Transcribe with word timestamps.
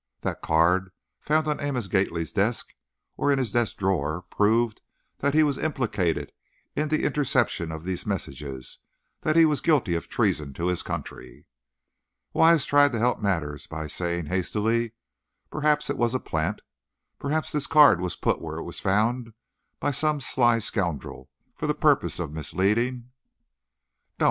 That 0.21 0.41
card, 0.41 0.89
found 1.19 1.47
on 1.47 1.59
Amos 1.61 1.85
Gately's 1.85 2.31
desk, 2.31 2.73
or 3.17 3.31
in 3.31 3.37
his 3.37 3.51
desk 3.51 3.77
drawer, 3.77 4.23
proved 4.31 4.81
that 5.19 5.35
he 5.35 5.43
was 5.43 5.59
implicated 5.59 6.31
in 6.75 6.87
the 6.89 7.03
interception 7.03 7.71
of 7.71 7.83
these 7.85 8.07
messages, 8.07 8.79
that 9.21 9.35
he 9.35 9.45
was 9.45 9.61
guilty 9.61 9.93
of 9.93 10.07
treason 10.09 10.53
to 10.53 10.65
his 10.69 10.81
country! 10.81 11.45
Wise 12.33 12.65
tried 12.65 12.93
to 12.93 12.97
help 12.99 13.21
matters 13.21 13.67
by 13.67 13.85
saying, 13.85 14.25
hastily, 14.25 14.93
"Perhaps 15.51 15.87
it 15.91 15.99
was 15.99 16.15
a 16.15 16.19
plant! 16.19 16.61
Perhaps 17.19 17.51
this 17.51 17.67
card 17.67 18.01
was 18.01 18.15
put 18.15 18.41
where 18.41 18.57
it 18.57 18.63
was 18.63 18.79
found 18.79 19.35
by 19.79 19.91
some 19.91 20.19
sly 20.19 20.57
scoundrel 20.57 21.29
for 21.53 21.67
the 21.67 21.75
purpose 21.75 22.17
of 22.17 22.33
misleading" 22.33 23.11
"Don't!" 24.17 24.19